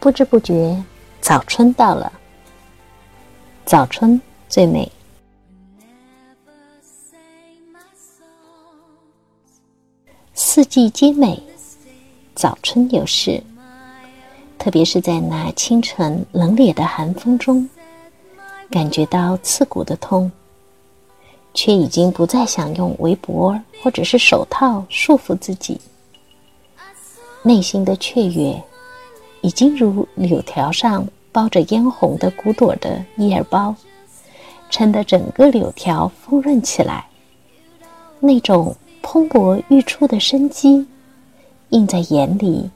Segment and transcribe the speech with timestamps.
[0.00, 0.84] 不知不觉，
[1.22, 2.12] 早春到了。
[3.64, 4.20] 早春
[4.50, 4.92] 最美，
[10.54, 11.42] 四季皆美，
[12.32, 13.42] 早春有事。
[14.56, 17.68] 特别是在那清晨冷冽的寒风中，
[18.70, 20.30] 感觉到刺骨的痛，
[21.54, 25.80] 却已经不再想用围脖或者是手套束缚自己，
[27.42, 28.62] 内心的雀跃。
[29.40, 33.74] 已经如柳条上包着嫣红的骨朵的叶儿包，
[34.70, 37.04] 撑得整个柳条丰润起来。
[38.20, 40.84] 那种蓬勃欲出的生机，
[41.68, 42.68] 映在眼里，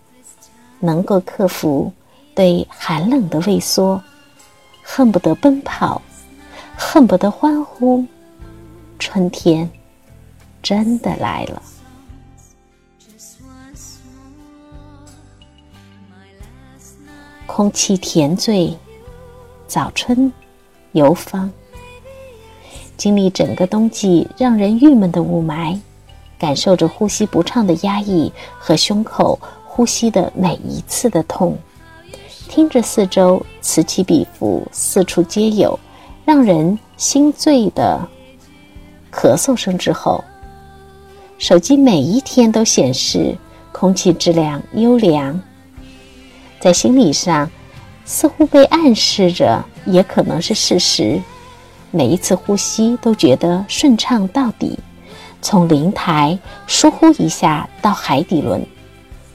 [0.79, 1.91] 能够克服
[2.35, 4.01] 对寒冷的畏缩，
[4.83, 6.01] 恨不得奔跑，
[6.77, 8.05] 恨不得欢呼。
[8.99, 9.69] 春天
[10.63, 11.63] 真的来了。
[17.47, 18.77] 空气甜醉，
[19.67, 20.31] 早春
[20.93, 21.51] 游芳。
[22.99, 25.79] 经历整个冬季让人郁闷的雾霾，
[26.39, 31.59] 感受着呼吸不畅的压抑和胸口呼吸的每一次的痛，
[32.49, 35.79] 听着四周此起彼伏、四处皆有、
[36.25, 38.01] 让人心醉的
[39.13, 40.23] 咳嗽声之后，
[41.39, 43.37] 手机每一天都显示
[43.73, 45.41] 空气质量优良。
[46.61, 47.49] 在心理上，
[48.05, 51.21] 似乎被暗示着，也可能是事实。
[51.91, 54.79] 每一次呼吸都觉得顺畅到底，
[55.41, 58.65] 从灵台疏忽一下到海底轮，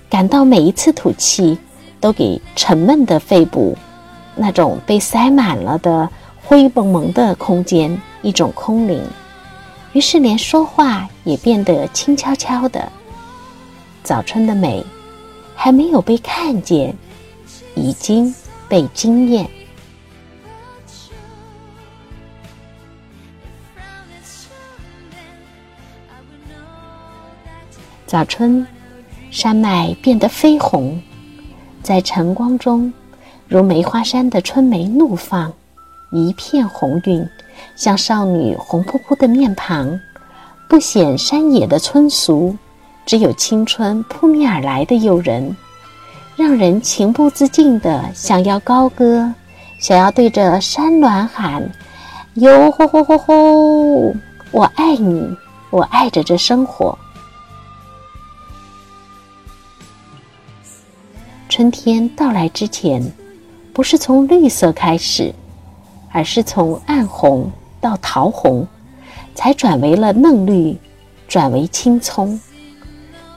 [0.09, 1.57] 感到每一次吐气
[1.99, 3.77] 都给沉闷的肺部
[4.35, 6.09] 那种被塞满了的
[6.43, 9.01] 灰蒙蒙的空间一种空灵。
[9.93, 12.91] 于是连说话也变得轻悄悄的。
[14.03, 14.85] 早春的美
[15.55, 16.95] 还没有被看见。
[17.75, 18.31] 已经
[18.69, 19.49] 被惊艳。
[28.13, 28.63] 早春，
[29.31, 31.01] 山脉变得绯红，
[31.81, 32.93] 在晨光中，
[33.47, 35.51] 如梅花山的春梅怒放，
[36.11, 37.27] 一片红晕，
[37.75, 39.99] 像少女红扑扑的面庞，
[40.69, 42.55] 不显山野的村俗，
[43.03, 45.57] 只有青春扑面而来的诱人。
[46.35, 49.33] 让人情不自禁的想要高歌，
[49.79, 51.67] 想要对着山峦喊
[52.35, 54.13] ：“哟吼吼吼吼！
[54.51, 55.35] 我爱你，
[55.71, 56.95] 我爱着这生活。”
[61.55, 62.99] 春天到来之前，
[63.73, 65.31] 不是从绿色开始，
[66.11, 67.47] 而是从暗红
[67.79, 68.67] 到桃红，
[69.35, 70.75] 才转为了嫩绿，
[71.27, 72.41] 转为青葱。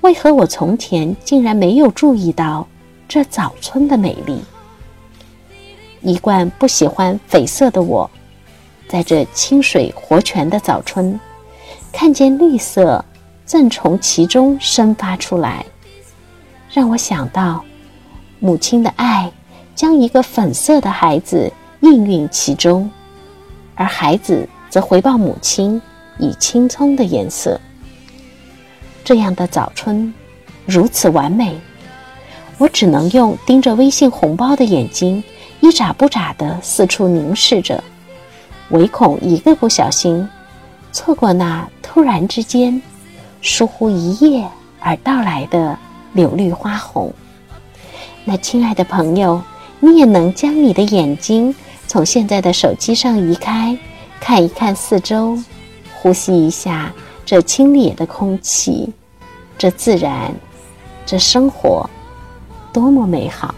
[0.01, 2.67] 为何我从前竟然没有注意到？
[3.07, 4.41] 这早春的美丽，
[6.01, 8.11] 一贯不喜欢绯色的我，
[8.89, 11.21] 在这清水活泉的早春，
[11.93, 13.05] 看见绿色
[13.45, 15.67] 正从其中生发出来，
[16.73, 17.63] 让我想到
[18.39, 19.31] 母亲的爱
[19.75, 22.91] 将一个粉色的孩子应运其中，
[23.75, 25.81] 而孩子则回报母亲
[26.19, 27.61] 以青葱的颜色。
[29.05, 30.13] 这样的早春，
[30.67, 31.59] 如此完美。
[32.59, 35.23] 我只能用盯着微信红包的眼睛，
[35.61, 37.83] 一眨不眨地四处凝视着，
[38.71, 40.27] 唯恐一个不小心，
[40.91, 42.81] 错过那突然之间、
[43.43, 44.49] 疏忽一夜
[44.81, 45.79] 而到来的
[46.15, 47.13] 柳绿花红。
[48.29, 49.41] 那亲爱的朋友，
[49.79, 51.55] 你也能将你的眼睛
[51.87, 53.79] 从现在的手机上移开，
[54.19, 55.39] 看一看四周，
[55.95, 56.93] 呼吸一下
[57.25, 58.93] 这清冽的空气，
[59.57, 60.35] 这自然，
[61.07, 61.89] 这生活。
[62.73, 63.55] 多么美好！